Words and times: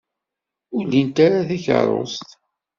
Ur 0.75 0.83
lint 0.91 1.17
ara 1.25 1.47
takeṛṛust. 1.49 2.27